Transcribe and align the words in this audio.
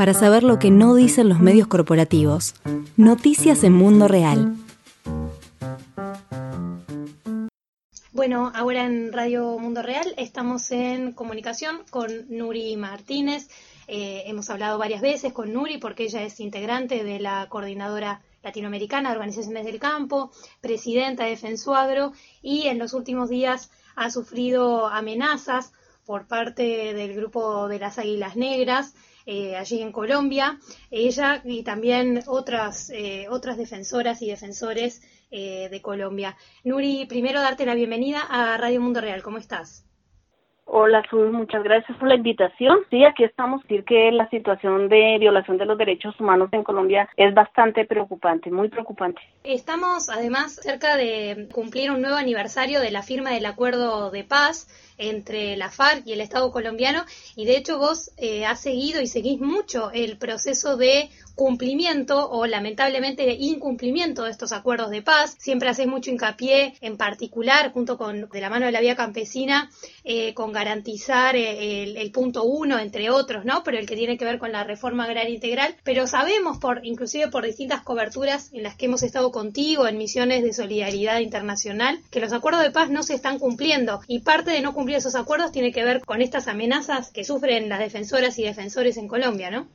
para 0.00 0.14
saber 0.14 0.44
lo 0.44 0.58
que 0.58 0.70
no 0.70 0.94
dicen 0.94 1.28
los 1.28 1.40
medios 1.40 1.66
corporativos. 1.66 2.54
Noticias 2.96 3.64
en 3.64 3.74
Mundo 3.74 4.08
Real. 4.08 4.56
Bueno, 8.10 8.50
ahora 8.54 8.86
en 8.86 9.12
Radio 9.12 9.58
Mundo 9.58 9.82
Real 9.82 10.14
estamos 10.16 10.70
en 10.70 11.12
comunicación 11.12 11.82
con 11.90 12.08
Nuri 12.30 12.78
Martínez. 12.78 13.50
Eh, 13.88 14.22
hemos 14.24 14.48
hablado 14.48 14.78
varias 14.78 15.02
veces 15.02 15.34
con 15.34 15.52
Nuri 15.52 15.76
porque 15.76 16.04
ella 16.04 16.22
es 16.22 16.40
integrante 16.40 17.04
de 17.04 17.20
la 17.20 17.46
coordinadora 17.50 18.22
latinoamericana 18.42 19.10
de 19.10 19.16
organizaciones 19.16 19.66
del 19.66 19.78
campo, 19.78 20.30
presidenta 20.62 21.24
de 21.24 21.30
Defensuagro 21.32 22.14
y 22.40 22.68
en 22.68 22.78
los 22.78 22.94
últimos 22.94 23.28
días 23.28 23.70
ha 23.96 24.10
sufrido 24.10 24.86
amenazas 24.86 25.74
por 26.06 26.26
parte 26.26 26.94
del 26.94 27.14
grupo 27.14 27.68
de 27.68 27.78
las 27.78 27.98
Águilas 27.98 28.34
Negras 28.34 28.94
eh, 29.32 29.54
allí 29.54 29.80
en 29.80 29.92
Colombia. 29.92 30.58
Ella 30.90 31.40
y 31.44 31.62
también 31.62 32.24
otras, 32.26 32.90
eh, 32.90 33.28
otras 33.30 33.56
defensoras 33.58 34.22
y 34.22 34.26
defensores 34.28 35.02
eh, 35.30 35.68
de 35.70 35.80
Colombia. 35.80 36.36
Nuri, 36.64 37.06
primero 37.06 37.40
darte 37.40 37.64
la 37.64 37.74
bienvenida 37.74 38.22
a 38.28 38.56
Radio 38.56 38.80
Mundo 38.80 39.00
Real. 39.00 39.22
¿Cómo 39.22 39.38
estás? 39.38 39.84
Hola, 40.72 41.02
Sul, 41.10 41.32
muchas 41.32 41.64
gracias 41.64 41.98
por 41.98 42.06
la 42.06 42.14
invitación. 42.14 42.78
Sí, 42.90 43.04
aquí 43.04 43.24
estamos. 43.24 43.60
Decir 43.62 43.82
que 43.82 44.12
la 44.12 44.30
situación 44.30 44.88
de 44.88 45.16
violación 45.18 45.58
de 45.58 45.64
los 45.64 45.76
derechos 45.76 46.14
humanos 46.20 46.48
en 46.52 46.62
Colombia 46.62 47.08
es 47.16 47.34
bastante 47.34 47.84
preocupante, 47.86 48.52
muy 48.52 48.68
preocupante. 48.68 49.20
Estamos 49.42 50.08
además 50.08 50.60
cerca 50.62 50.96
de 50.96 51.48
cumplir 51.52 51.90
un 51.90 52.00
nuevo 52.00 52.14
aniversario 52.14 52.80
de 52.80 52.92
la 52.92 53.02
firma 53.02 53.30
del 53.30 53.46
acuerdo 53.46 54.12
de 54.12 54.22
paz 54.22 54.68
entre 54.96 55.56
la 55.56 55.70
FARC 55.70 56.06
y 56.06 56.12
el 56.12 56.20
Estado 56.20 56.52
colombiano 56.52 57.04
y 57.34 57.46
de 57.46 57.56
hecho 57.56 57.78
vos 57.78 58.12
eh, 58.18 58.44
has 58.44 58.60
seguido 58.60 59.00
y 59.00 59.06
seguís 59.06 59.40
mucho 59.40 59.90
el 59.92 60.18
proceso 60.18 60.76
de 60.76 61.08
cumplimiento 61.34 62.28
o 62.30 62.44
lamentablemente 62.46 63.24
de 63.24 63.32
incumplimiento 63.32 64.24
de 64.24 64.30
estos 64.30 64.52
acuerdos 64.52 64.90
de 64.90 65.00
paz. 65.00 65.36
Siempre 65.38 65.70
haces 65.70 65.86
mucho 65.86 66.10
hincapié 66.10 66.74
en 66.82 66.98
particular, 66.98 67.72
junto 67.72 67.96
con 67.96 68.28
de 68.28 68.40
la 68.42 68.50
mano 68.50 68.66
de 68.66 68.72
la 68.72 68.80
vía 68.80 68.94
campesina, 68.94 69.70
eh, 70.04 70.34
con 70.34 70.52
garantizar 70.64 71.36
eh, 71.36 71.82
el, 71.82 71.96
el, 71.96 72.12
punto 72.12 72.44
uno, 72.44 72.78
entre 72.78 73.10
otros, 73.10 73.44
¿no? 73.44 73.62
Pero 73.64 73.78
el 73.78 73.86
que 73.86 73.96
tiene 73.96 74.18
que 74.18 74.24
ver 74.24 74.38
con 74.38 74.52
la 74.52 74.64
reforma 74.64 75.04
agraria 75.04 75.34
integral. 75.34 75.74
Pero 75.84 76.06
sabemos, 76.06 76.58
por 76.58 76.84
inclusive 76.84 77.28
por 77.28 77.44
distintas 77.44 77.82
coberturas 77.82 78.52
en 78.52 78.62
las 78.62 78.76
que 78.76 78.86
hemos 78.86 79.02
estado 79.02 79.30
contigo 79.30 79.88
en 79.88 79.98
misiones 79.98 80.42
de 80.42 80.52
solidaridad 80.52 81.20
internacional, 81.20 81.98
que 82.10 82.20
los 82.20 82.32
acuerdos 82.32 82.62
de 82.62 82.70
paz 82.70 82.90
no 82.90 83.02
se 83.02 83.14
están 83.14 83.38
cumpliendo 83.38 84.00
y 84.06 84.20
parte 84.20 84.50
de 84.50 84.60
no 84.60 84.74
cumplir 84.74 84.98
esos 84.98 85.14
acuerdos 85.14 85.52
tiene 85.52 85.72
que 85.72 85.84
ver 85.84 86.00
con 86.00 86.20
estas 86.20 86.48
amenazas 86.48 87.10
que 87.12 87.24
sufren 87.24 87.68
las 87.68 87.78
defensoras 87.78 88.38
y 88.38 88.44
defensores 88.44 88.96
en 88.96 89.08
Colombia, 89.08 89.50
¿no? 89.50 89.66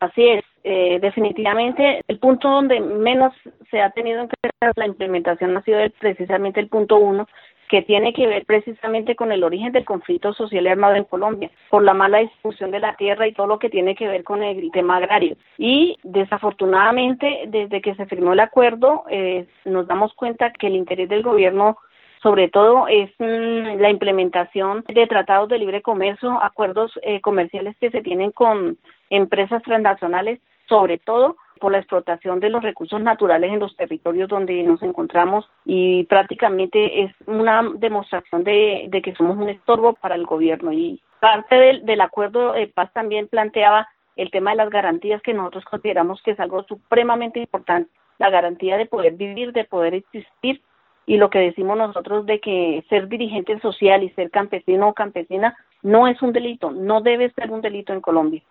Así 0.00 0.22
es, 0.28 0.44
eh, 0.64 0.98
definitivamente 1.00 2.00
el 2.08 2.18
punto 2.18 2.48
donde 2.48 2.80
menos 2.80 3.32
se 3.70 3.80
ha 3.80 3.90
tenido 3.90 4.20
en 4.20 4.28
cuenta 4.28 4.72
la 4.76 4.86
implementación 4.86 5.56
ha 5.56 5.62
sido 5.62 5.78
precisamente 5.98 6.60
el 6.60 6.68
punto 6.68 6.96
uno, 6.96 7.28
que 7.68 7.82
tiene 7.82 8.12
que 8.12 8.26
ver 8.26 8.44
precisamente 8.44 9.16
con 9.16 9.32
el 9.32 9.44
origen 9.44 9.72
del 9.72 9.84
conflicto 9.84 10.32
social 10.32 10.64
y 10.64 10.68
armado 10.68 10.94
en 10.94 11.04
Colombia, 11.04 11.50
por 11.70 11.82
la 11.82 11.94
mala 11.94 12.18
distribución 12.18 12.70
de 12.70 12.80
la 12.80 12.96
tierra 12.96 13.26
y 13.26 13.32
todo 13.32 13.46
lo 13.46 13.58
que 13.58 13.70
tiene 13.70 13.94
que 13.94 14.08
ver 14.08 14.24
con 14.24 14.42
el 14.42 14.70
tema 14.72 14.96
agrario. 14.96 15.36
Y 15.58 15.96
desafortunadamente, 16.02 17.44
desde 17.48 17.80
que 17.80 17.94
se 17.94 18.06
firmó 18.06 18.32
el 18.32 18.40
acuerdo, 18.40 19.04
eh, 19.10 19.46
nos 19.64 19.86
damos 19.86 20.12
cuenta 20.14 20.52
que 20.52 20.66
el 20.66 20.76
interés 20.76 21.08
del 21.08 21.22
gobierno 21.22 21.78
sobre 22.22 22.48
todo 22.48 22.88
es 22.88 23.10
mm, 23.18 23.80
la 23.80 23.90
implementación 23.90 24.82
de 24.88 25.06
tratados 25.06 25.50
de 25.50 25.58
libre 25.58 25.82
comercio, 25.82 26.42
acuerdos 26.42 26.98
eh, 27.02 27.20
comerciales 27.20 27.76
que 27.78 27.90
se 27.90 28.00
tienen 28.00 28.30
con 28.30 28.78
empresas 29.10 29.62
transnacionales, 29.62 30.40
sobre 30.66 30.96
todo 30.96 31.36
por 31.60 31.72
la 31.72 31.78
explotación 31.78 32.40
de 32.40 32.50
los 32.50 32.62
recursos 32.62 33.00
naturales 33.00 33.52
en 33.52 33.60
los 33.60 33.76
territorios 33.76 34.28
donde 34.28 34.62
nos 34.62 34.82
encontramos 34.82 35.48
y 35.64 36.04
prácticamente 36.04 37.02
es 37.02 37.12
una 37.26 37.62
demostración 37.76 38.44
de, 38.44 38.88
que 39.02 39.14
somos 39.14 39.36
un 39.36 39.48
estorbo 39.48 39.94
para 39.94 40.14
el 40.14 40.26
gobierno 40.26 40.72
y 40.72 41.00
parte 41.20 41.82
del, 41.82 42.00
acuerdo 42.00 42.52
de 42.52 42.66
paz 42.66 42.92
también 42.92 43.28
planteaba 43.28 43.88
el 44.16 44.30
tema 44.30 44.50
de 44.50 44.56
las 44.56 44.70
garantías 44.70 45.22
que 45.22 45.34
nosotros 45.34 45.64
consideramos 45.64 46.22
que 46.22 46.32
es 46.32 46.40
algo 46.40 46.62
supremamente 46.64 47.40
importante, 47.40 47.90
la 48.18 48.30
garantía 48.30 48.76
de 48.76 48.86
poder 48.86 49.14
vivir, 49.14 49.52
de 49.52 49.64
poder 49.64 49.94
existir 49.94 50.60
y 51.06 51.16
lo 51.16 51.30
que 51.30 51.38
decimos 51.38 51.76
nosotros 51.76 52.26
de 52.26 52.40
que 52.40 52.84
ser 52.88 53.08
dirigente 53.08 53.58
social 53.60 54.02
y 54.02 54.10
ser 54.10 54.30
campesino 54.30 54.88
o 54.88 54.94
campesina 54.94 55.56
no 55.82 56.08
es 56.08 56.20
un 56.22 56.32
delito, 56.32 56.70
no 56.70 57.00
debe 57.00 57.30
ser 57.30 57.50
un 57.50 57.60
delito 57.60 57.92
en 57.92 58.00
Colombia. 58.00 58.42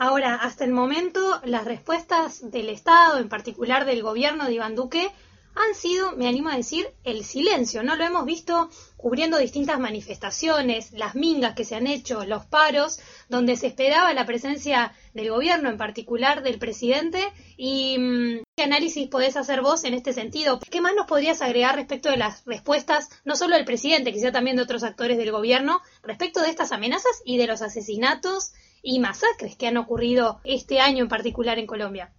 Ahora, 0.00 0.36
hasta 0.36 0.64
el 0.64 0.70
momento, 0.70 1.40
las 1.44 1.64
respuestas 1.64 2.52
del 2.52 2.68
Estado, 2.68 3.18
en 3.18 3.28
particular 3.28 3.84
del 3.84 4.02
gobierno 4.02 4.46
de 4.46 4.54
Iván 4.54 4.76
Duque, 4.76 5.10
han 5.56 5.74
sido, 5.74 6.12
me 6.12 6.28
animo 6.28 6.50
a 6.50 6.56
decir, 6.56 6.86
el 7.02 7.24
silencio. 7.24 7.82
No 7.82 7.96
lo 7.96 8.04
hemos 8.04 8.24
visto 8.24 8.70
cubriendo 8.96 9.38
distintas 9.38 9.80
manifestaciones, 9.80 10.92
las 10.92 11.16
mingas 11.16 11.54
que 11.54 11.64
se 11.64 11.74
han 11.74 11.88
hecho, 11.88 12.24
los 12.24 12.46
paros, 12.46 13.00
donde 13.28 13.56
se 13.56 13.66
esperaba 13.66 14.12
la 14.12 14.24
presencia 14.24 14.92
del 15.14 15.30
gobierno, 15.30 15.68
en 15.68 15.78
particular 15.78 16.44
del 16.44 16.60
presidente. 16.60 17.32
¿Y 17.56 17.98
mm, 17.98 18.42
qué 18.56 18.62
análisis 18.62 19.08
podés 19.08 19.36
hacer 19.36 19.62
vos 19.62 19.82
en 19.82 19.94
este 19.94 20.12
sentido? 20.12 20.60
¿Qué 20.60 20.80
más 20.80 20.94
nos 20.94 21.06
podrías 21.06 21.42
agregar 21.42 21.74
respecto 21.74 22.08
de 22.08 22.18
las 22.18 22.44
respuestas, 22.44 23.08
no 23.24 23.34
solo 23.34 23.56
del 23.56 23.64
presidente, 23.64 24.12
quizá 24.12 24.30
también 24.30 24.56
de 24.56 24.62
otros 24.62 24.84
actores 24.84 25.18
del 25.18 25.32
gobierno, 25.32 25.80
respecto 26.04 26.40
de 26.40 26.50
estas 26.50 26.70
amenazas 26.70 27.20
y 27.24 27.36
de 27.36 27.48
los 27.48 27.62
asesinatos 27.62 28.52
y 28.82 29.00
masacres 29.00 29.56
que 29.56 29.66
han 29.66 29.76
ocurrido 29.76 30.40
este 30.44 30.80
año 30.80 31.02
en 31.02 31.08
particular 31.08 31.58
en 31.58 31.66
Colombia? 31.66 32.12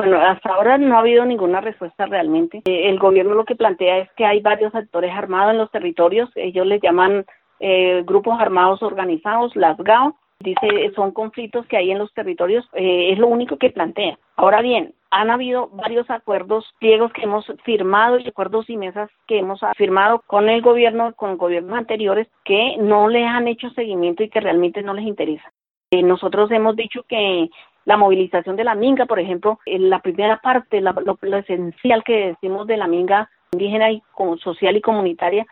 Bueno, 0.00 0.18
hasta 0.18 0.54
ahora 0.54 0.78
no 0.78 0.96
ha 0.96 1.00
habido 1.00 1.26
ninguna 1.26 1.60
respuesta 1.60 2.06
realmente. 2.06 2.62
Eh, 2.64 2.88
el 2.88 2.98
gobierno 2.98 3.34
lo 3.34 3.44
que 3.44 3.54
plantea 3.54 3.98
es 3.98 4.10
que 4.16 4.24
hay 4.24 4.40
varios 4.40 4.74
actores 4.74 5.12
armados 5.14 5.52
en 5.52 5.58
los 5.58 5.70
territorios, 5.70 6.30
ellos 6.36 6.66
les 6.66 6.80
llaman 6.80 7.26
eh, 7.58 8.02
grupos 8.06 8.40
armados 8.40 8.82
organizados, 8.82 9.54
las 9.56 9.76
GAO, 9.76 10.16
dice 10.38 10.90
son 10.94 11.12
conflictos 11.12 11.66
que 11.66 11.76
hay 11.76 11.90
en 11.90 11.98
los 11.98 12.14
territorios, 12.14 12.66
eh, 12.72 13.12
es 13.12 13.18
lo 13.18 13.28
único 13.28 13.58
que 13.58 13.68
plantea. 13.68 14.18
Ahora 14.36 14.62
bien, 14.62 14.94
han 15.10 15.28
habido 15.28 15.68
varios 15.68 16.08
acuerdos 16.08 16.64
pliegos 16.78 17.12
que 17.12 17.24
hemos 17.24 17.44
firmado 17.64 18.18
y 18.18 18.26
acuerdos 18.26 18.70
y 18.70 18.78
mesas 18.78 19.10
que 19.26 19.40
hemos 19.40 19.60
firmado 19.76 20.22
con 20.26 20.48
el 20.48 20.62
gobierno, 20.62 21.12
con 21.14 21.36
gobiernos 21.36 21.76
anteriores 21.76 22.26
que 22.44 22.76
no 22.78 23.08
les 23.08 23.26
han 23.26 23.48
hecho 23.48 23.68
seguimiento 23.70 24.22
y 24.22 24.30
que 24.30 24.40
realmente 24.40 24.82
no 24.82 24.94
les 24.94 25.04
interesa. 25.04 25.52
Nosotros 25.90 26.50
hemos 26.52 26.76
dicho 26.76 27.02
que 27.08 27.50
la 27.84 27.96
movilización 27.96 28.56
de 28.56 28.64
la 28.64 28.74
minga, 28.74 29.06
por 29.06 29.18
ejemplo, 29.18 29.58
en 29.66 29.90
la 29.90 30.00
primera 30.00 30.40
parte, 30.40 30.80
lo, 30.80 31.18
esencial 31.38 32.04
que 32.04 32.28
decimos 32.28 32.66
de 32.66 32.76
la 32.76 32.86
minga 32.86 33.28
indígena 33.52 33.90
y 33.90 34.02
como 34.12 34.36
social 34.38 34.76
y 34.76 34.80
comunitaria 34.80 35.46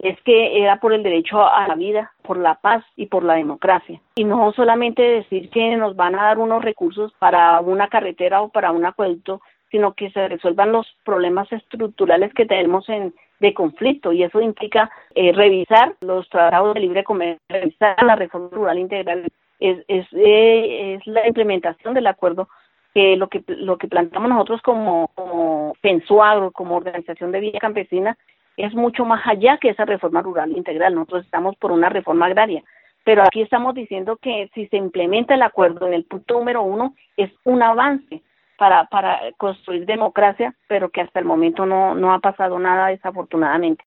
es 0.00 0.20
que 0.22 0.60
era 0.60 0.80
por 0.80 0.92
el 0.92 1.04
derecho 1.04 1.46
a 1.46 1.68
la 1.68 1.76
vida, 1.76 2.12
por 2.22 2.36
la 2.36 2.56
paz 2.56 2.84
y 2.96 3.06
por 3.06 3.22
la 3.22 3.34
democracia. 3.34 4.00
Y 4.16 4.24
no 4.24 4.52
solamente 4.52 5.02
decir 5.02 5.48
que 5.50 5.76
nos 5.76 5.94
van 5.94 6.16
a 6.16 6.24
dar 6.24 6.38
unos 6.38 6.64
recursos 6.64 7.12
para 7.20 7.60
una 7.60 7.88
carretera 7.88 8.42
o 8.42 8.48
para 8.48 8.72
un 8.72 8.84
acueducto, 8.84 9.40
sino 9.70 9.94
que 9.94 10.10
se 10.10 10.28
resuelvan 10.28 10.72
los 10.72 10.86
problemas 11.04 11.50
estructurales 11.52 12.34
que 12.34 12.46
tenemos 12.46 12.88
en, 12.88 13.14
de 13.40 13.54
conflicto 13.54 14.12
y 14.12 14.22
eso 14.22 14.40
implica 14.40 14.90
eh, 15.14 15.32
revisar 15.32 15.94
los 16.00 16.28
tratados 16.28 16.74
de 16.74 16.80
libre 16.80 17.04
comercio, 17.04 17.40
revisar 17.48 18.02
la 18.02 18.16
reforma 18.16 18.48
rural 18.50 18.78
integral, 18.78 19.26
es, 19.60 19.84
es, 19.88 20.06
eh, 20.12 20.94
es 20.94 21.06
la 21.06 21.26
implementación 21.26 21.94
del 21.94 22.06
acuerdo 22.06 22.48
que 22.94 23.16
lo 23.16 23.28
que 23.28 23.42
lo 23.46 23.76
que 23.76 23.88
planteamos 23.88 24.30
nosotros 24.30 24.62
como, 24.62 25.08
como 25.14 25.74
Pensuagro, 25.80 26.52
como 26.52 26.76
organización 26.76 27.32
de 27.32 27.40
vida 27.40 27.58
campesina, 27.58 28.16
es 28.56 28.72
mucho 28.74 29.04
más 29.04 29.26
allá 29.26 29.58
que 29.58 29.70
esa 29.70 29.84
reforma 29.84 30.22
rural 30.22 30.52
integral. 30.52 30.94
Nosotros 30.94 31.24
estamos 31.24 31.56
por 31.56 31.72
una 31.72 31.88
reforma 31.88 32.26
agraria. 32.26 32.62
Pero 33.04 33.22
aquí 33.22 33.42
estamos 33.42 33.74
diciendo 33.74 34.16
que 34.16 34.48
si 34.54 34.66
se 34.68 34.76
implementa 34.76 35.34
el 35.34 35.42
acuerdo 35.42 35.86
en 35.86 35.94
el 35.94 36.04
punto 36.04 36.34
número 36.34 36.62
uno, 36.62 36.94
es 37.16 37.30
un 37.44 37.62
avance 37.62 38.22
para, 38.56 38.86
para 38.86 39.20
construir 39.36 39.84
democracia, 39.84 40.54
pero 40.68 40.88
que 40.88 41.02
hasta 41.02 41.18
el 41.18 41.26
momento 41.26 41.66
no, 41.66 41.94
no 41.94 42.14
ha 42.14 42.20
pasado 42.20 42.58
nada 42.58 42.88
desafortunadamente 42.88 43.84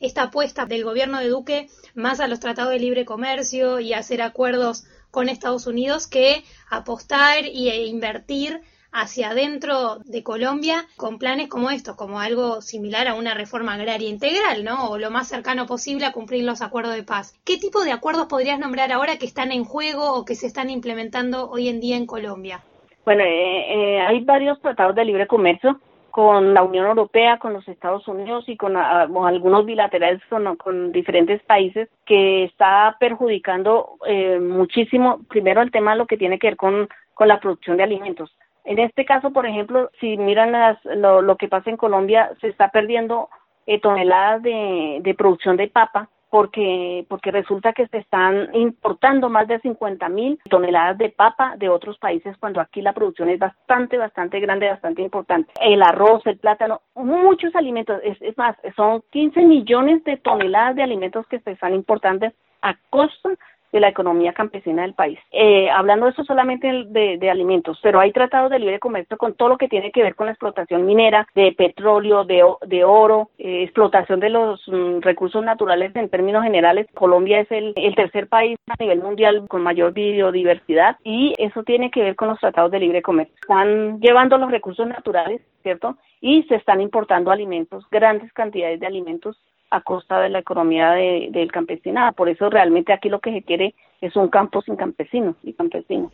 esta 0.00 0.24
apuesta 0.24 0.66
del 0.66 0.84
gobierno 0.84 1.18
de 1.18 1.28
Duque 1.28 1.68
más 1.94 2.20
a 2.20 2.28
los 2.28 2.40
tratados 2.40 2.72
de 2.72 2.78
libre 2.78 3.04
comercio 3.04 3.80
y 3.80 3.92
hacer 3.92 4.22
acuerdos 4.22 4.84
con 5.10 5.28
Estados 5.28 5.66
Unidos 5.66 6.06
que 6.06 6.44
apostar 6.68 7.44
e 7.44 7.86
invertir 7.86 8.60
hacia 8.92 9.30
adentro 9.30 9.98
de 10.04 10.22
Colombia 10.22 10.86
con 10.96 11.18
planes 11.18 11.48
como 11.48 11.70
estos, 11.70 11.96
como 11.96 12.20
algo 12.20 12.60
similar 12.60 13.08
a 13.08 13.14
una 13.14 13.34
reforma 13.34 13.74
agraria 13.74 14.08
integral, 14.08 14.64
¿no? 14.64 14.90
O 14.90 14.98
lo 14.98 15.10
más 15.10 15.28
cercano 15.28 15.66
posible 15.66 16.06
a 16.06 16.12
cumplir 16.12 16.44
los 16.44 16.62
acuerdos 16.62 16.94
de 16.94 17.02
paz. 17.02 17.38
¿Qué 17.44 17.56
tipo 17.56 17.84
de 17.84 17.92
acuerdos 17.92 18.26
podrías 18.26 18.58
nombrar 18.58 18.92
ahora 18.92 19.16
que 19.16 19.26
están 19.26 19.52
en 19.52 19.64
juego 19.64 20.12
o 20.14 20.24
que 20.24 20.34
se 20.34 20.46
están 20.46 20.70
implementando 20.70 21.48
hoy 21.50 21.68
en 21.68 21.80
día 21.80 21.96
en 21.96 22.06
Colombia? 22.06 22.62
Bueno, 23.04 23.22
eh, 23.24 23.96
eh, 23.96 24.00
hay 24.00 24.20
varios 24.24 24.60
tratados 24.60 24.94
de 24.94 25.04
libre 25.04 25.26
comercio 25.26 25.80
con 26.10 26.54
la 26.54 26.62
Unión 26.62 26.86
Europea, 26.86 27.38
con 27.38 27.52
los 27.52 27.66
Estados 27.68 28.06
Unidos 28.08 28.44
y 28.48 28.56
con, 28.56 28.76
ah, 28.76 29.08
algunos 29.24 29.64
bilaterales 29.64 30.20
con, 30.28 30.92
diferentes 30.92 31.42
países 31.42 31.88
que 32.04 32.44
está 32.44 32.96
perjudicando 33.00 33.96
eh, 34.06 34.38
muchísimo, 34.38 35.20
primero 35.28 35.62
el 35.62 35.70
tema 35.70 35.92
de 35.92 35.98
lo 35.98 36.06
que 36.06 36.16
tiene 36.16 36.38
que 36.38 36.48
ver 36.48 36.56
con, 36.56 36.88
con 37.14 37.28
la 37.28 37.40
producción 37.40 37.76
de 37.76 37.84
alimentos. 37.84 38.34
En 38.64 38.78
este 38.78 39.04
caso, 39.04 39.32
por 39.32 39.46
ejemplo, 39.46 39.90
si 40.00 40.16
miran 40.16 40.76
lo, 40.96 41.36
que 41.36 41.48
pasa 41.48 41.70
en 41.70 41.76
Colombia, 41.76 42.30
se 42.40 42.48
está 42.48 42.68
perdiendo 42.68 43.28
eh, 43.66 43.80
toneladas 43.80 44.42
de 44.42 45.14
producción 45.16 45.56
de 45.56 45.68
papa 45.68 46.08
porque, 46.30 47.04
porque 47.08 47.32
resulta 47.32 47.72
que 47.72 47.88
se 47.88 47.98
están 47.98 48.54
importando 48.54 49.28
más 49.28 49.48
de 49.48 49.58
50 49.60 50.08
mil 50.08 50.38
toneladas 50.48 50.96
de 50.96 51.10
papa 51.10 51.56
de 51.56 51.68
otros 51.68 51.98
países 51.98 52.36
cuando 52.38 52.60
aquí 52.60 52.80
la 52.80 52.92
producción 52.92 53.28
es 53.28 53.38
bastante, 53.38 53.98
bastante 53.98 54.38
grande, 54.40 54.68
bastante 54.68 55.02
importante. 55.02 55.52
El 55.60 55.82
arroz, 55.82 56.24
el 56.26 56.38
plátano, 56.38 56.82
muchos 56.94 57.54
alimentos, 57.56 58.00
es, 58.04 58.16
es 58.22 58.38
más, 58.38 58.56
son 58.76 59.02
15 59.10 59.42
millones 59.42 60.04
de 60.04 60.16
toneladas 60.18 60.76
de 60.76 60.84
alimentos 60.84 61.26
que 61.26 61.40
se 61.40 61.50
están 61.50 61.74
importando 61.74 62.28
a 62.62 62.76
costa 62.90 63.30
de 63.72 63.80
la 63.80 63.88
economía 63.88 64.32
campesina 64.32 64.82
del 64.82 64.94
país. 64.94 65.18
Eh, 65.30 65.70
hablando 65.70 66.06
de 66.06 66.12
eso 66.12 66.24
solamente 66.24 66.84
de, 66.88 67.30
alimentos, 67.30 67.78
pero 67.82 68.00
hay 68.00 68.12
tratados 68.12 68.50
de 68.50 68.58
libre 68.58 68.80
comercio 68.80 69.16
con 69.16 69.34
todo 69.34 69.50
lo 69.50 69.58
que 69.58 69.68
tiene 69.68 69.92
que 69.92 70.02
ver 70.02 70.14
con 70.14 70.26
la 70.26 70.32
explotación 70.32 70.84
minera, 70.84 71.26
de 71.34 71.52
petróleo, 71.52 72.24
de, 72.24 72.84
oro, 72.84 73.30
eh, 73.38 73.62
explotación 73.62 74.20
de 74.20 74.30
los 74.30 74.60
mm, 74.66 75.00
recursos 75.00 75.44
naturales 75.44 75.94
en 75.94 76.08
términos 76.08 76.42
generales. 76.42 76.86
Colombia 76.94 77.40
es 77.40 77.50
el, 77.52 77.72
el 77.76 77.94
tercer 77.94 78.28
país 78.28 78.58
a 78.68 78.74
nivel 78.82 79.00
mundial 79.00 79.46
con 79.48 79.62
mayor 79.62 79.92
biodiversidad 79.92 80.96
y 81.04 81.34
eso 81.38 81.62
tiene 81.62 81.90
que 81.90 82.02
ver 82.02 82.16
con 82.16 82.28
los 82.28 82.40
tratados 82.40 82.70
de 82.70 82.80
libre 82.80 83.02
comercio. 83.02 83.34
Están 83.40 84.00
llevando 84.00 84.38
los 84.38 84.50
recursos 84.50 84.86
naturales, 84.86 85.40
¿cierto? 85.62 85.96
Y 86.20 86.42
se 86.44 86.56
están 86.56 86.80
importando 86.80 87.30
alimentos, 87.30 87.88
grandes 87.90 88.32
cantidades 88.32 88.80
de 88.80 88.86
alimentos 88.86 89.40
a 89.70 89.80
costa 89.82 90.20
de 90.20 90.28
la 90.28 90.40
economía 90.40 90.90
de, 90.90 91.28
del 91.30 91.52
campesinado. 91.52 92.12
Por 92.12 92.28
eso 92.28 92.50
realmente 92.50 92.92
aquí 92.92 93.08
lo 93.08 93.20
que 93.20 93.32
se 93.32 93.42
quiere 93.42 93.74
es 94.00 94.16
un 94.16 94.28
campo 94.28 94.62
sin 94.62 94.76
campesinos 94.76 95.36
y 95.42 95.52
campesinos. 95.52 96.12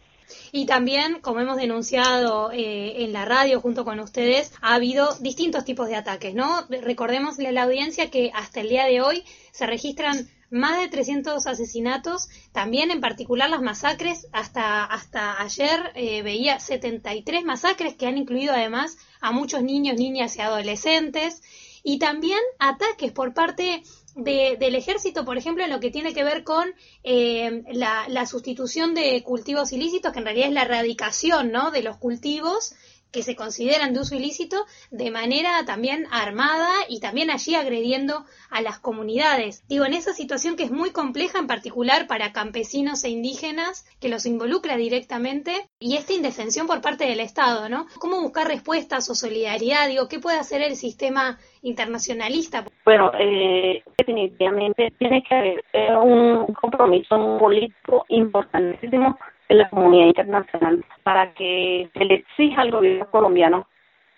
Y 0.52 0.66
también, 0.66 1.20
como 1.20 1.40
hemos 1.40 1.56
denunciado 1.56 2.50
eh, 2.50 3.04
en 3.04 3.12
la 3.12 3.24
radio 3.24 3.60
junto 3.60 3.84
con 3.84 4.00
ustedes, 4.00 4.52
ha 4.60 4.74
habido 4.74 5.14
distintos 5.20 5.64
tipos 5.64 5.88
de 5.88 5.94
ataques, 5.94 6.34
¿no? 6.34 6.62
Recordémosle 6.68 7.48
a 7.48 7.52
la 7.52 7.62
audiencia 7.62 8.10
que 8.10 8.32
hasta 8.34 8.60
el 8.60 8.68
día 8.68 8.86
de 8.86 9.00
hoy 9.00 9.24
se 9.52 9.66
registran 9.66 10.28
más 10.50 10.78
de 10.80 10.88
300 10.88 11.46
asesinatos, 11.46 12.28
también 12.52 12.90
en 12.90 13.00
particular 13.00 13.50
las 13.50 13.62
masacres, 13.62 14.28
hasta, 14.32 14.84
hasta 14.84 15.40
ayer 15.40 15.92
eh, 15.94 16.22
veía 16.22 16.60
73 16.60 17.44
masacres 17.44 17.94
que 17.94 18.06
han 18.06 18.16
incluido 18.16 18.52
además 18.54 18.96
a 19.20 19.32
muchos 19.32 19.62
niños, 19.62 19.96
niñas 19.96 20.36
y 20.36 20.42
adolescentes 20.42 21.42
y 21.88 22.00
también 22.00 22.40
ataques 22.58 23.12
por 23.12 23.32
parte 23.32 23.84
del 24.16 24.74
ejército, 24.74 25.24
por 25.24 25.38
ejemplo, 25.38 25.62
en 25.62 25.70
lo 25.70 25.78
que 25.78 25.92
tiene 25.92 26.12
que 26.12 26.24
ver 26.24 26.42
con 26.42 26.66
eh, 27.04 27.62
la, 27.70 28.08
la, 28.08 28.26
sustitución 28.26 28.92
de 28.92 29.22
cultivos 29.22 29.70
ilícitos, 29.70 30.12
que 30.12 30.18
en 30.18 30.24
realidad 30.24 30.48
es 30.48 30.54
la 30.54 30.62
erradicación 30.62 31.52
¿no? 31.52 31.70
de 31.70 31.84
los 31.84 31.96
cultivos 31.98 32.74
que 33.12 33.22
se 33.22 33.36
consideran 33.36 33.94
de 33.94 34.00
uso 34.00 34.14
ilícito 34.14 34.56
de 34.90 35.10
manera 35.10 35.64
también 35.64 36.06
armada 36.10 36.70
y 36.88 37.00
también 37.00 37.30
allí 37.30 37.54
agrediendo 37.54 38.24
a 38.50 38.60
las 38.60 38.78
comunidades. 38.78 39.66
Digo, 39.68 39.84
en 39.84 39.94
esa 39.94 40.12
situación 40.12 40.56
que 40.56 40.64
es 40.64 40.70
muy 40.70 40.90
compleja, 40.90 41.38
en 41.38 41.46
particular 41.46 42.06
para 42.06 42.32
campesinos 42.32 43.04
e 43.04 43.10
indígenas, 43.10 43.86
que 44.00 44.08
los 44.08 44.26
involucra 44.26 44.76
directamente, 44.76 45.52
y 45.78 45.96
esta 45.96 46.12
indefensión 46.12 46.66
por 46.66 46.80
parte 46.80 47.04
del 47.04 47.20
Estado, 47.20 47.68
¿no? 47.68 47.86
¿Cómo 47.98 48.20
buscar 48.20 48.48
respuestas 48.48 49.08
o 49.10 49.14
solidaridad? 49.14 49.88
Digo, 49.88 50.08
¿qué 50.08 50.18
puede 50.18 50.38
hacer 50.38 50.62
el 50.62 50.76
sistema 50.76 51.38
internacionalista? 51.62 52.64
Bueno, 52.84 53.10
eh, 53.18 53.82
definitivamente 53.98 54.92
tiene 54.98 55.22
que 55.22 55.34
haber 55.34 55.64
un 56.02 56.46
compromiso 56.54 57.38
político 57.38 58.04
importantísimo 58.08 59.18
de 59.48 59.54
la 59.54 59.68
comunidad 59.68 60.06
internacional 60.06 60.84
para 61.02 61.32
que 61.34 61.88
se 61.92 62.04
le 62.04 62.14
exija 62.14 62.62
al 62.62 62.70
gobierno 62.70 63.10
colombiano 63.10 63.66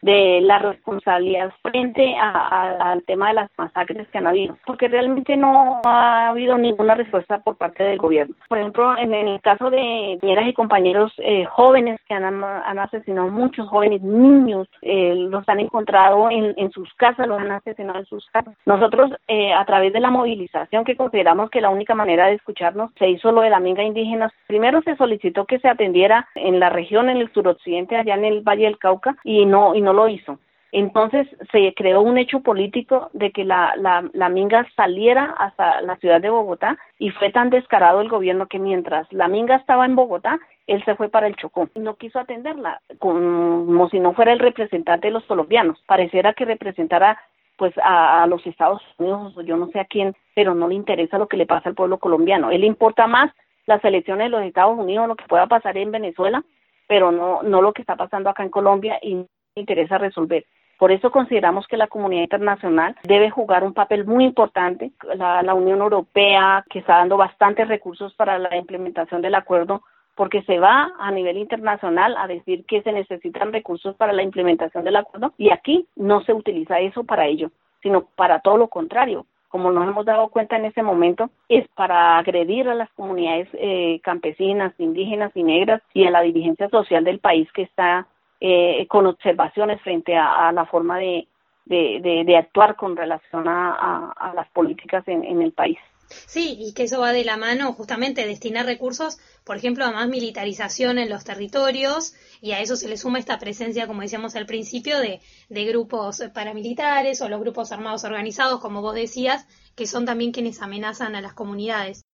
de 0.02 0.40
la 0.42 0.58
responsabilidad 0.58 1.52
frente 1.62 2.16
al 2.18 3.02
tema 3.04 3.28
de 3.28 3.34
las 3.34 3.50
masacres 3.56 4.06
que 4.08 4.18
han 4.18 4.26
habido, 4.26 4.56
porque 4.66 4.88
realmente 4.88 5.36
no 5.36 5.80
ha 5.84 6.28
habido 6.28 6.56
ninguna 6.58 6.94
respuesta 6.94 7.38
por 7.38 7.56
parte 7.56 7.84
del 7.84 7.98
gobierno. 7.98 8.34
Por 8.48 8.58
ejemplo, 8.58 8.96
en, 8.96 9.14
el 9.14 9.40
caso 9.40 9.70
de 9.70 10.18
compañeras 10.20 10.48
y 10.48 10.52
compañeros 10.52 11.12
eh, 11.18 11.44
jóvenes 11.46 12.00
que 12.06 12.14
han, 12.14 12.44
asesinado 12.78 13.28
muchos 13.28 13.68
jóvenes, 13.68 14.02
niños, 14.02 14.68
eh, 14.82 15.14
los 15.14 15.48
han 15.48 15.60
encontrado 15.60 16.30
en, 16.30 16.54
en, 16.56 16.70
sus 16.70 16.92
casas, 16.94 17.26
los 17.26 17.40
han 17.40 17.50
asesinado 17.50 17.98
en 17.98 18.06
sus 18.06 18.26
casas. 18.30 18.54
Nosotros, 18.66 19.10
eh, 19.26 19.52
a 19.52 19.64
través 19.64 19.92
de 19.92 20.00
la 20.00 20.10
movilización, 20.10 20.84
que 20.84 20.96
consideramos 20.96 21.50
que 21.50 21.60
la 21.60 21.70
única 21.70 21.94
manera 21.94 22.26
de 22.26 22.34
escucharnos, 22.34 22.90
se 22.98 23.08
hizo 23.08 23.32
lo 23.32 23.40
de 23.40 23.50
la 23.50 23.60
minga 23.60 23.82
indígena. 23.82 24.32
Primero 24.46 24.82
se 24.82 24.96
solicitó 24.96 25.44
que 25.44 25.58
se 25.58 25.68
atendiera 25.68 26.28
en 26.34 26.60
la 26.60 26.70
región, 26.70 27.08
en 27.08 27.18
el 27.18 27.32
suroccidente, 27.32 27.96
allá 27.96 28.14
en 28.14 28.24
el 28.24 28.42
Valle 28.42 28.64
del 28.64 28.78
Cauca, 28.78 29.16
y 29.24 29.44
no, 29.44 29.74
y 29.74 29.80
no 29.80 29.87
lo 29.92 30.08
hizo. 30.08 30.38
Entonces 30.70 31.26
se 31.50 31.72
creó 31.74 32.02
un 32.02 32.18
hecho 32.18 32.40
político 32.40 33.08
de 33.14 33.30
que 33.30 33.44
la, 33.44 33.74
la, 34.12 34.28
minga 34.28 34.66
saliera 34.76 35.34
hasta 35.38 35.80
la 35.80 35.96
ciudad 35.96 36.20
de 36.20 36.28
Bogotá 36.28 36.76
y 36.98 37.10
fue 37.10 37.30
tan 37.30 37.48
descarado 37.48 38.02
el 38.02 38.08
gobierno 38.08 38.48
que 38.48 38.58
mientras 38.58 39.10
la 39.10 39.28
minga 39.28 39.56
estaba 39.56 39.86
en 39.86 39.96
Bogotá, 39.96 40.38
él 40.66 40.84
se 40.84 40.94
fue 40.94 41.08
para 41.08 41.26
el 41.26 41.36
Chocó 41.36 41.70
no 41.74 41.96
quiso 41.96 42.18
atenderla, 42.18 42.82
como 42.98 43.88
si 43.88 43.98
no 43.98 44.12
fuera 44.12 44.32
el 44.32 44.40
representante 44.40 45.06
de 45.06 45.14
los 45.14 45.24
colombianos. 45.24 45.82
Pareciera 45.86 46.34
que 46.34 46.44
representara 46.44 47.18
pues 47.56 47.72
a, 47.82 48.26
los 48.26 48.46
Estados 48.46 48.82
Unidos 48.98 49.34
yo 49.44 49.56
no 49.56 49.68
sé 49.68 49.80
a 49.80 49.86
quién, 49.86 50.14
pero 50.34 50.54
no 50.54 50.68
le 50.68 50.74
interesa 50.74 51.18
lo 51.18 51.28
que 51.28 51.38
le 51.38 51.46
pasa 51.46 51.70
al 51.70 51.74
pueblo 51.74 51.98
colombiano. 51.98 52.50
Él 52.50 52.62
importa 52.62 53.06
más 53.06 53.32
las 53.66 53.82
elecciones 53.84 54.26
de 54.26 54.30
los 54.30 54.42
Estados 54.42 54.78
Unidos, 54.78 55.08
lo 55.08 55.16
que 55.16 55.26
pueda 55.26 55.46
pasar 55.46 55.78
en 55.78 55.90
Venezuela, 55.90 56.44
pero 56.86 57.10
no, 57.10 57.42
no 57.42 57.62
lo 57.62 57.72
que 57.72 57.82
está 57.82 57.96
pasando 57.96 58.28
acá 58.28 58.42
en 58.42 58.50
Colombia 58.50 58.98
y 59.02 59.26
interesa 59.58 59.98
resolver. 59.98 60.44
Por 60.78 60.92
eso 60.92 61.10
consideramos 61.10 61.66
que 61.66 61.76
la 61.76 61.88
comunidad 61.88 62.22
internacional 62.22 62.96
debe 63.02 63.30
jugar 63.30 63.64
un 63.64 63.74
papel 63.74 64.04
muy 64.06 64.24
importante. 64.24 64.92
La, 65.16 65.42
la, 65.42 65.54
Unión 65.54 65.80
Europea, 65.80 66.64
que 66.70 66.78
está 66.78 66.98
dando 66.98 67.16
bastantes 67.16 67.66
recursos 67.66 68.14
para 68.14 68.38
la 68.38 68.56
implementación 68.56 69.20
del 69.20 69.34
acuerdo, 69.34 69.82
porque 70.18 70.42
se 70.42 70.58
va 70.58 70.92
a 70.98 71.12
nivel 71.12 71.36
internacional 71.36 72.16
a 72.16 72.26
decir 72.26 72.64
que 72.66 72.82
se 72.82 72.90
necesitan 72.92 73.52
recursos 73.52 73.94
para 73.94 74.12
la 74.12 74.24
implementación 74.24 74.82
del 74.82 74.96
acuerdo 74.96 75.32
y 75.38 75.50
aquí 75.50 75.86
no 75.94 76.22
se 76.22 76.32
utiliza 76.32 76.80
eso 76.80 77.04
para 77.04 77.26
ello, 77.26 77.52
sino 77.82 78.02
para 78.16 78.40
todo 78.40 78.56
lo 78.56 78.66
contrario. 78.66 79.26
Como 79.48 79.70
nos 79.70 79.86
hemos 79.86 80.04
dado 80.04 80.28
cuenta 80.28 80.56
en 80.56 80.64
ese 80.64 80.82
momento, 80.82 81.30
es 81.48 81.66
para 81.68 82.18
agredir 82.18 82.68
a 82.68 82.74
las 82.74 82.90
comunidades 82.94 83.48
eh, 83.54 84.00
campesinas, 84.02 84.74
indígenas 84.78 85.30
y 85.36 85.44
negras 85.44 85.82
y 85.94 86.04
a 86.04 86.10
la 86.10 86.22
dirigencia 86.22 86.68
social 86.68 87.04
del 87.04 87.20
país 87.20 87.50
que 87.52 87.62
está 87.62 88.08
eh, 88.40 88.86
con 88.88 89.06
observaciones 89.06 89.80
frente 89.82 90.16
a, 90.16 90.52
la 90.52 90.64
forma 90.66 90.98
de, 90.98 91.26
de, 91.66 92.36
actuar 92.36 92.76
con 92.76 92.96
relación 92.96 93.48
a, 93.48 94.32
las 94.34 94.48
políticas 94.50 95.02
en, 95.08 95.42
el 95.42 95.52
país. 95.52 95.78
Sí, 96.08 96.56
y 96.58 96.72
que 96.72 96.84
eso 96.84 97.00
va 97.00 97.12
de 97.12 97.24
la 97.24 97.36
mano 97.36 97.72
justamente 97.72 98.26
destinar 98.26 98.64
recursos, 98.64 99.18
por 99.44 99.56
ejemplo, 99.56 99.84
a 99.84 99.90
más 99.90 100.08
militarización 100.08 100.98
en 100.98 101.10
los 101.10 101.24
territorios 101.24 102.14
y 102.40 102.52
a 102.52 102.60
eso 102.60 102.76
se 102.76 102.88
le 102.88 102.96
suma 102.96 103.18
esta 103.18 103.38
presencia, 103.38 103.86
como 103.86 104.02
decíamos 104.02 104.36
al 104.36 104.46
principio, 104.46 104.98
de, 105.00 105.20
de 105.48 105.64
grupos 105.66 106.22
paramilitares 106.32 107.20
o 107.20 107.28
los 107.28 107.40
grupos 107.40 107.72
armados 107.72 108.04
organizados, 108.04 108.60
como 108.60 108.80
vos 108.80 108.94
decías, 108.94 109.46
que 109.74 109.86
son 109.86 110.06
también 110.06 110.32
quienes 110.32 110.62
amenazan 110.62 111.14
a 111.14 111.20
las 111.20 111.34
comunidades. 111.34 112.07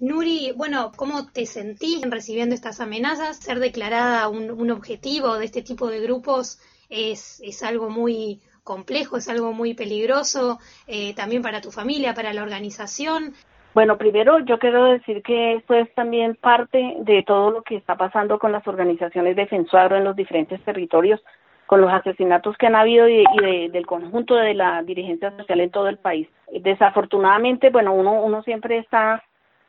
Nuri, 0.00 0.52
bueno, 0.56 0.92
¿cómo 0.96 1.26
te 1.30 1.44
sentís 1.44 2.00
recibiendo 2.10 2.54
estas 2.54 2.80
amenazas? 2.80 3.36
Ser 3.36 3.58
declarada 3.58 4.28
un, 4.28 4.70
objetivo 4.70 5.36
de 5.36 5.44
este 5.44 5.60
tipo 5.60 5.88
de 5.88 6.00
grupos 6.00 6.58
es, 6.88 7.38
es, 7.44 7.62
algo 7.62 7.90
muy 7.90 8.40
complejo, 8.64 9.18
es 9.18 9.28
algo 9.28 9.52
muy 9.52 9.74
peligroso, 9.74 10.58
eh, 10.86 11.14
también 11.14 11.42
para 11.42 11.60
tu 11.60 11.70
familia, 11.70 12.14
para 12.14 12.32
la 12.32 12.42
organización. 12.42 13.34
Bueno, 13.74 13.98
primero 13.98 14.38
yo 14.40 14.58
quiero 14.58 14.84
decir 14.86 15.22
que 15.22 15.56
esto 15.56 15.74
es 15.74 15.92
también 15.94 16.34
parte 16.34 16.96
de 17.00 17.22
todo 17.22 17.50
lo 17.50 17.62
que 17.62 17.76
está 17.76 17.96
pasando 17.96 18.38
con 18.38 18.52
las 18.52 18.66
organizaciones 18.66 19.36
defensoras 19.36 19.98
en 19.98 20.04
los 20.04 20.16
diferentes 20.16 20.62
territorios, 20.64 21.20
con 21.66 21.82
los 21.82 21.92
asesinatos 21.92 22.56
que 22.56 22.66
han 22.66 22.74
habido 22.74 23.06
y, 23.06 23.22
del 23.68 23.86
conjunto 23.86 24.34
de 24.34 24.54
la 24.54 24.82
dirigencia 24.82 25.30
social 25.36 25.60
en 25.60 25.70
todo 25.70 25.88
el 25.88 25.98
país. 25.98 26.26
Desafortunadamente, 26.50 27.68
bueno, 27.68 27.92
uno, 27.92 28.24
uno 28.24 28.42
siempre 28.42 28.78
está 28.78 29.22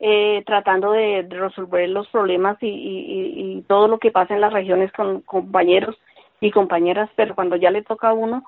eh, 0.03 0.43
tratando 0.47 0.91
de, 0.93 1.27
resolver 1.29 1.87
los 1.87 2.07
problemas 2.07 2.57
y, 2.61 2.67
y, 2.67 3.61
todo 3.67 3.87
lo 3.87 3.99
que 3.99 4.09
pasa 4.11 4.33
en 4.33 4.41
las 4.41 4.51
regiones 4.51 4.91
con 4.93 5.21
compañeros 5.21 5.95
y 6.39 6.49
compañeras, 6.49 7.09
pero 7.15 7.35
cuando 7.35 7.55
ya 7.55 7.69
le 7.69 7.83
toca 7.83 8.09
a 8.09 8.13
uno, 8.13 8.43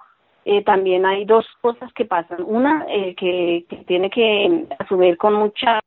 eh, 0.45 0.63
también 0.63 1.05
hay 1.05 1.25
dos 1.25 1.45
cosas 1.61 1.93
que 1.93 2.05
pasan. 2.05 2.43
Una, 2.43 2.85
eh, 2.89 3.15
que, 3.15 3.65
que, 3.69 3.77
tiene 3.85 4.09
que 4.09 4.65
asumir 4.79 5.15
con 5.17 5.35
mucha, 5.35 5.79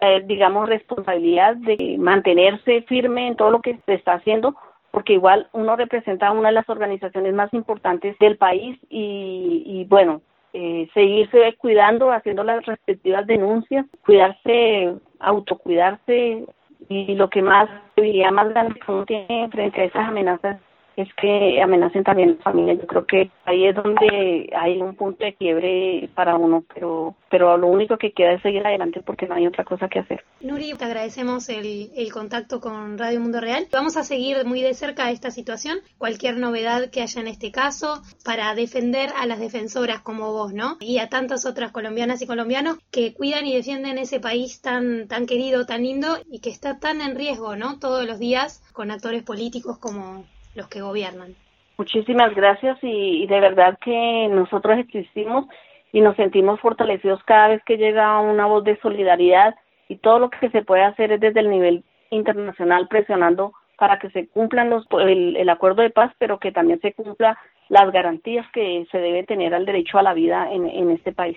eh, 0.00 0.22
digamos, 0.24 0.68
responsabilidad 0.68 1.56
de 1.56 1.96
mantenerse 1.98 2.82
firme 2.82 3.26
en 3.26 3.36
todo 3.36 3.50
lo 3.50 3.60
que 3.60 3.78
se 3.86 3.94
está 3.94 4.14
haciendo, 4.14 4.54
porque 4.92 5.14
igual 5.14 5.48
uno 5.52 5.74
representa 5.74 6.28
a 6.28 6.32
una 6.32 6.48
de 6.48 6.54
las 6.54 6.68
organizaciones 6.68 7.34
más 7.34 7.52
importantes 7.52 8.16
del 8.20 8.36
país 8.36 8.78
y, 8.88 9.64
y 9.66 9.84
bueno, 9.86 10.22
eh, 10.54 10.88
seguirse 10.94 11.54
cuidando, 11.58 12.12
haciendo 12.12 12.44
las 12.44 12.64
respectivas 12.64 13.26
denuncias, 13.26 13.86
cuidarse, 14.04 14.94
autocuidarse 15.18 16.46
y 16.88 17.14
lo 17.16 17.28
que 17.28 17.42
más, 17.42 17.68
diría 17.96 18.30
más 18.30 18.48
grande 18.50 18.78
que 18.78 18.92
uno 18.92 19.04
tiene 19.04 19.48
frente 19.50 19.80
a 19.80 19.84
esas 19.84 20.08
amenazas 20.08 20.60
es 20.96 21.08
que 21.14 21.60
amenacen 21.62 22.04
también 22.04 22.30
a 22.30 22.32
la 22.32 22.42
familia. 22.42 22.74
Yo 22.74 22.86
creo 22.86 23.06
que 23.06 23.30
ahí 23.44 23.66
es 23.66 23.74
donde 23.74 24.50
hay 24.56 24.80
un 24.80 24.94
punto 24.94 25.24
de 25.24 25.34
quiebre 25.34 26.08
para 26.14 26.36
uno, 26.36 26.64
pero 26.72 27.14
pero 27.34 27.56
lo 27.56 27.66
único 27.66 27.98
que 27.98 28.12
queda 28.12 28.34
es 28.34 28.42
seguir 28.42 28.64
adelante 28.64 29.02
porque 29.04 29.26
no 29.26 29.34
hay 29.34 29.44
otra 29.44 29.64
cosa 29.64 29.88
que 29.88 29.98
hacer. 29.98 30.22
Nuri, 30.40 30.74
te 30.74 30.84
agradecemos 30.84 31.48
el, 31.48 31.90
el 31.96 32.12
contacto 32.12 32.60
con 32.60 32.96
Radio 32.96 33.18
Mundo 33.18 33.40
Real. 33.40 33.66
Vamos 33.72 33.96
a 33.96 34.04
seguir 34.04 34.44
muy 34.44 34.62
de 34.62 34.72
cerca 34.72 35.10
esta 35.10 35.32
situación, 35.32 35.78
cualquier 35.98 36.36
novedad 36.36 36.90
que 36.90 37.02
haya 37.02 37.20
en 37.20 37.26
este 37.26 37.50
caso, 37.50 38.02
para 38.24 38.54
defender 38.54 39.10
a 39.20 39.26
las 39.26 39.40
defensoras 39.40 40.00
como 40.00 40.32
vos, 40.32 40.52
¿no? 40.52 40.76
Y 40.78 40.98
a 40.98 41.08
tantas 41.08 41.44
otras 41.44 41.72
colombianas 41.72 42.22
y 42.22 42.28
colombianos 42.28 42.78
que 42.92 43.14
cuidan 43.14 43.46
y 43.46 43.56
defienden 43.56 43.98
ese 43.98 44.20
país 44.20 44.60
tan, 44.60 45.08
tan 45.08 45.26
querido, 45.26 45.66
tan 45.66 45.82
lindo 45.82 46.18
y 46.30 46.38
que 46.38 46.50
está 46.50 46.78
tan 46.78 47.00
en 47.00 47.16
riesgo, 47.16 47.56
¿no? 47.56 47.80
Todos 47.80 48.06
los 48.06 48.20
días 48.20 48.62
con 48.72 48.92
actores 48.92 49.24
políticos 49.24 49.76
como, 49.78 50.24
los 50.54 50.68
que 50.68 50.80
gobiernan. 50.80 51.34
Muchísimas 51.76 52.34
gracias 52.34 52.78
y, 52.82 53.26
de 53.26 53.40
verdad 53.40 53.78
que 53.84 54.28
nosotros 54.30 54.78
existimos 54.78 55.46
y 55.92 56.00
nos 56.00 56.16
sentimos 56.16 56.60
fortalecidos 56.60 57.22
cada 57.24 57.48
vez 57.48 57.62
que 57.64 57.76
llega 57.76 58.20
una 58.20 58.46
voz 58.46 58.64
de 58.64 58.78
solidaridad 58.80 59.54
y 59.88 59.96
todo 59.96 60.18
lo 60.18 60.30
que 60.30 60.50
se 60.50 60.62
puede 60.62 60.82
hacer 60.82 61.12
es 61.12 61.20
desde 61.20 61.40
el 61.40 61.50
nivel 61.50 61.84
internacional 62.10 62.86
presionando 62.88 63.52
para 63.76 63.98
que 63.98 64.08
se 64.10 64.28
cumplan 64.28 64.70
los, 64.70 64.86
el, 65.00 65.48
acuerdo 65.48 65.82
de 65.82 65.90
paz, 65.90 66.12
pero 66.18 66.38
que 66.38 66.52
también 66.52 66.80
se 66.80 66.92
cumpla 66.92 67.36
las 67.68 67.90
garantías 67.92 68.46
que 68.52 68.86
se 68.92 68.98
debe 68.98 69.24
tener 69.24 69.52
al 69.52 69.66
derecho 69.66 69.98
a 69.98 70.02
la 70.02 70.14
vida 70.14 70.52
en, 70.52 70.68
en 70.68 70.90
este 70.90 71.12
país. 71.12 71.36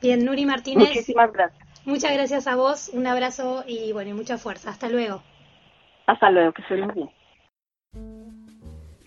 Bien, 0.00 0.24
Nuri 0.24 0.46
Martínez. 0.46 0.88
Muchísimas 0.88 1.30
gracias. 1.32 1.84
Muchas 1.84 2.14
gracias 2.14 2.46
a 2.46 2.56
vos, 2.56 2.90
un 2.94 3.06
abrazo 3.06 3.64
y 3.66 3.92
bueno, 3.92 4.10
y 4.10 4.14
mucha 4.14 4.38
fuerza. 4.38 4.70
Hasta 4.70 4.88
luego. 4.88 5.22
Hasta 6.06 6.30
luego, 6.30 6.52
que 6.52 6.62
estén 6.62 6.88
bien 6.94 7.10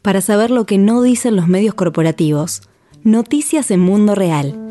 para 0.07 0.21
saber 0.21 0.51
lo 0.51 0.65
que 0.65 0.77
no 0.77 1.01
dicen 1.01 1.35
los 1.35 1.49
medios 1.49 1.73
corporativos. 1.75 2.61
Noticias 3.03 3.71
en 3.71 3.81
Mundo 3.81 4.15
Real. 4.15 4.66